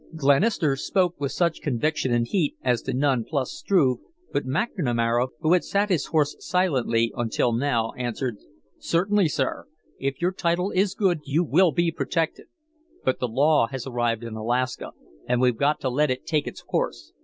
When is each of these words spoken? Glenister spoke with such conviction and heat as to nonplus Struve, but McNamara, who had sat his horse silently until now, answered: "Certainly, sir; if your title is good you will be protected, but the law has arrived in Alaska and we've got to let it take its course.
Glenister 0.15 0.75
spoke 0.75 1.19
with 1.19 1.31
such 1.31 1.61
conviction 1.61 2.11
and 2.11 2.25
heat 2.25 2.55
as 2.63 2.81
to 2.81 2.91
nonplus 2.91 3.51
Struve, 3.55 3.99
but 4.33 4.47
McNamara, 4.47 5.27
who 5.41 5.53
had 5.53 5.63
sat 5.63 5.89
his 5.89 6.07
horse 6.07 6.35
silently 6.39 7.13
until 7.15 7.53
now, 7.53 7.91
answered: 7.95 8.37
"Certainly, 8.79 9.27
sir; 9.27 9.67
if 9.99 10.19
your 10.19 10.31
title 10.31 10.71
is 10.71 10.95
good 10.95 11.19
you 11.25 11.43
will 11.43 11.71
be 11.71 11.91
protected, 11.91 12.47
but 13.05 13.19
the 13.19 13.27
law 13.27 13.67
has 13.67 13.85
arrived 13.85 14.23
in 14.23 14.33
Alaska 14.33 14.93
and 15.27 15.39
we've 15.39 15.55
got 15.57 15.79
to 15.81 15.89
let 15.91 16.09
it 16.09 16.25
take 16.25 16.47
its 16.47 16.63
course. 16.63 17.13